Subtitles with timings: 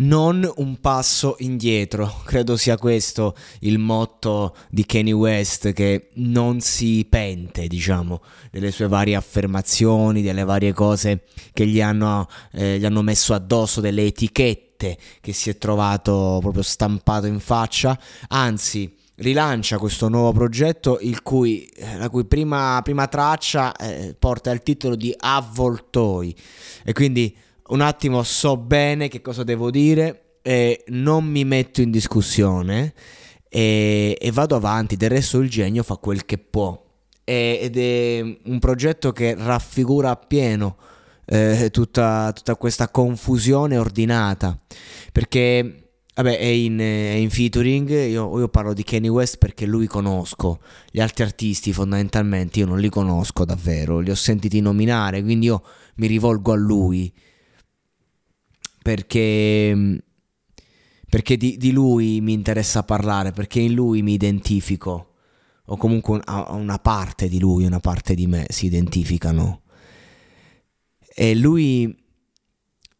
[0.00, 2.20] non un passo indietro.
[2.24, 8.88] Credo sia questo il motto di Kanye West che non si pente, diciamo, delle sue
[8.88, 14.96] varie affermazioni, delle varie cose che gli hanno, eh, gli hanno messo addosso, delle etichette
[15.20, 21.98] che si è trovato proprio stampato in faccia, anzi rilancia questo nuovo progetto cui, eh,
[21.98, 26.34] la cui prima, prima traccia eh, porta il titolo di Avvoltoi
[26.82, 27.36] e quindi
[27.70, 32.94] un attimo so bene che cosa devo dire e non mi metto in discussione
[33.48, 36.86] e, e vado avanti, del resto il genio fa quel che può.
[37.24, 40.76] Ed è un progetto che raffigura appieno
[41.26, 44.58] eh, tutta, tutta, questa confusione ordinata.
[45.12, 47.88] Perché vabbè è in, è in featuring.
[47.88, 50.60] Io, io, parlo di Kanye West perché lui conosco.
[50.90, 54.00] Gli altri artisti fondamentalmente io non li conosco davvero.
[54.00, 55.62] Li ho sentiti nominare quindi io
[55.96, 57.12] mi rivolgo a lui
[58.82, 60.02] perché,
[61.08, 65.14] perché di, di, lui mi interessa parlare, perché in lui mi identifico,
[65.66, 69.62] o comunque una parte di lui, una parte di me si identificano.
[71.14, 71.94] E lui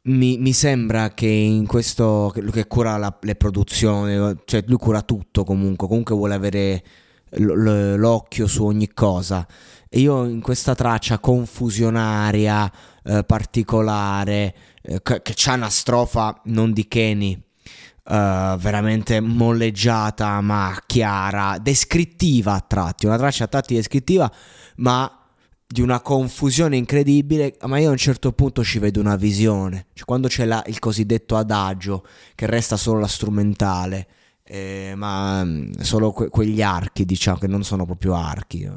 [0.03, 5.45] mi, mi sembra che in questo, che cura la, le produzioni, cioè lui cura tutto
[5.45, 6.85] comunque, comunque vuole avere
[7.30, 9.46] l'occhio su ogni cosa.
[9.89, 12.70] E io in questa traccia confusionaria,
[13.02, 17.40] eh, particolare, eh, che, che c'ha una strofa non di Kenny.
[18.02, 24.29] Uh, veramente molleggiata ma chiara, descrittiva a tratti, una traccia a tratti descrittiva
[24.77, 25.20] ma
[25.73, 30.05] di una confusione incredibile, ma io a un certo punto ci vedo una visione, cioè
[30.05, 32.05] quando c'è la, il cosiddetto adagio
[32.35, 34.08] che resta solo la strumentale,
[34.50, 38.68] eh, ma mm, solo que- quegli archi diciamo che non sono proprio archi.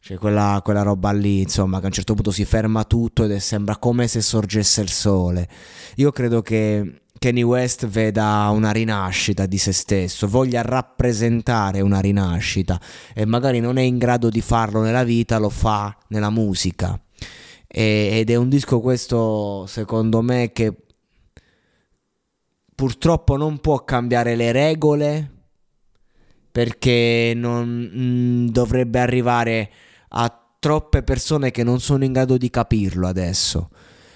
[0.00, 3.32] Cioè quella, quella, roba lì, insomma, che a un certo punto si ferma tutto ed
[3.32, 5.48] è, sembra come se sorgesse il sole.
[5.96, 12.80] Io credo che Kanye West veda una rinascita di se stesso, voglia rappresentare una rinascita
[13.14, 17.00] e magari non è in grado di farlo nella vita, lo fa nella musica.
[17.66, 20.85] E, ed è un disco questo, secondo me, che
[22.76, 25.30] purtroppo non può cambiare le regole
[26.52, 29.70] perché non mm, dovrebbe arrivare
[30.10, 33.70] a troppe persone che non sono in grado di capirlo adesso.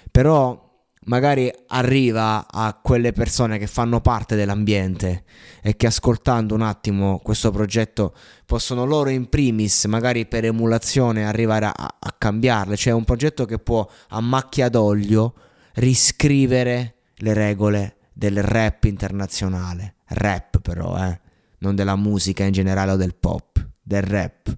[0.09, 0.69] Però
[1.05, 5.23] magari arriva a quelle persone che fanno parte dell'ambiente
[5.61, 8.13] e che ascoltando un attimo questo progetto
[8.45, 12.75] possono loro in primis, magari per emulazione, arrivare a, a cambiarle.
[12.75, 15.33] Cioè è un progetto che può a macchia d'olio
[15.73, 19.95] riscrivere le regole del rap internazionale.
[20.07, 21.19] Rap però, eh,
[21.59, 24.53] non della musica in generale o del pop, del rap.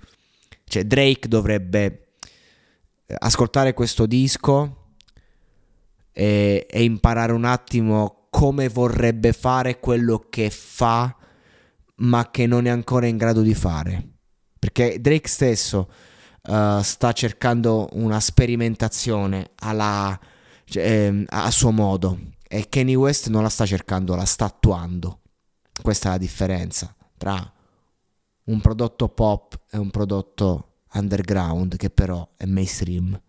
[0.64, 2.16] Cioè Drake dovrebbe
[3.06, 4.86] eh, ascoltare questo disco
[6.12, 11.16] e, e imparare un attimo come vorrebbe fare quello che fa,
[11.98, 14.08] ma che non è ancora in grado di fare.
[14.58, 15.92] Perché Drake stesso
[16.44, 20.20] uh, sta cercando una sperimentazione alla,
[20.66, 22.18] cioè, eh, a suo modo
[22.54, 25.22] e Kanye West non la sta cercando, la sta attuando.
[25.82, 27.52] Questa è la differenza tra
[28.44, 33.20] un prodotto pop e un prodotto underground che però è mainstream.